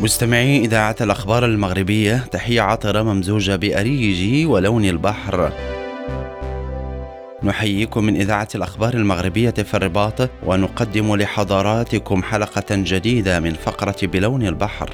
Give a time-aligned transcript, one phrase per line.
[0.00, 5.52] مستمعي إذاعة الأخبار المغربية تحية عطرة ممزوجة بأريج ولون البحر.
[7.42, 14.90] نحييكم من إذاعة الأخبار المغربية في الرباط ونقدم لحضراتكم حلقة جديدة من فقرة بلون البحر.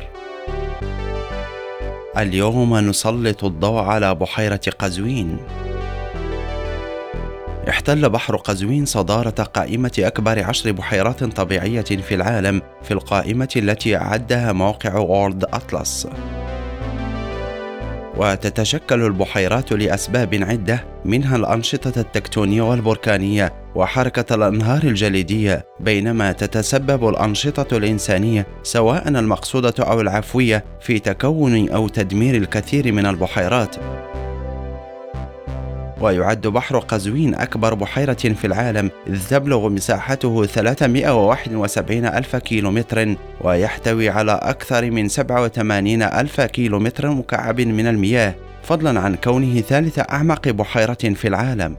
[2.19, 5.39] اليوم نسلط الضوء على بحيرة قزوين.
[7.69, 14.53] احتل بحر قزوين صدارة قائمة أكبر عشر بحيرات طبيعية في العالم في القائمة التي أعدها
[14.53, 16.09] موقع وورلد أطلس.
[18.17, 28.47] وتتشكل البحيرات لأسباب عدة منها الأنشطة التكتونية والبركانية وحركة الأنهار الجليدية بينما تتسبب الأنشطة الإنسانية
[28.63, 33.77] سواء المقصودة أو العفوية في تكون أو تدمير الكثير من البحيرات.
[36.05, 44.33] ويعد بحر قزوين أكبر بحيرة في العالم إذ تبلغ مساحته 371 ألف كيلومتر ويحتوي على
[44.33, 51.29] أكثر من 87 ألف كيلومتر مكعب من المياه فضلا عن كونه ثالث أعمق بحيرة في
[51.29, 51.77] العالم.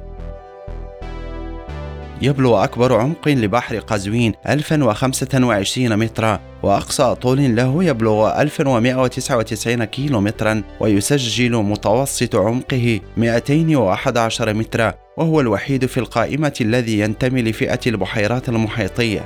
[2.22, 12.36] يبلغ أكبر عمق لبحر قزوين 1025 مترا وأقصى طول له يبلغ 1199 كيلومترا ويسجل متوسط
[12.36, 19.22] عمقه 211 مترا وهو الوحيد في القائمة الذي ينتمي لفئة البحيرات المحيطية.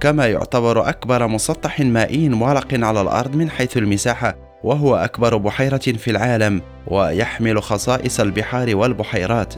[0.00, 6.10] كما يعتبر أكبر مسطح مائي مغلق على الأرض من حيث المساحة وهو أكبر بحيرة في
[6.10, 9.54] العالم ويحمل خصائص البحار والبحيرات.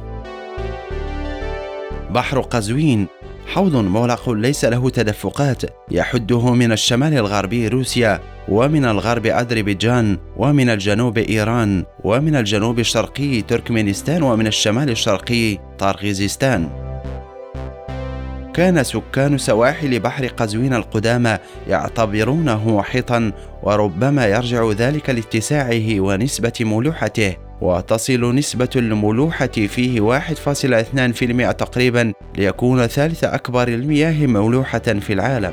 [2.10, 3.06] بحر قزوين.
[3.46, 5.62] حوض مغلق ليس له تدفقات.
[5.90, 14.22] يحده من الشمال الغربي روسيا ومن الغرب أذربيجان ومن الجنوب إيران ومن الجنوب الشرقي تركمانستان
[14.22, 16.68] ومن الشمال الشرقي طرغيزستان.
[18.54, 27.47] كان سكان سواحل بحر قزوين القدامى يعتبرونه محيطا وربما يرجع ذلك لاتساعه ونسبة ملوحته.
[27.60, 35.52] وتصل نسبة الملوحة فيه 1.2% تقريبا ليكون ثالث أكبر المياه ملوحة في العالم.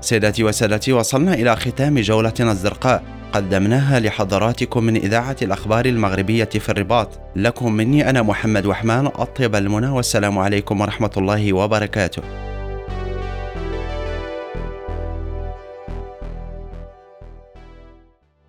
[0.00, 3.02] سيداتي وسادتي وصلنا إلى ختام جولتنا الزرقاء.
[3.32, 7.20] قدمناها لحضراتكم من إذاعة الأخبار المغربية في الرباط.
[7.36, 12.51] لكم مني أنا محمد وحمان أطيب المنى والسلام عليكم ورحمة الله وبركاته.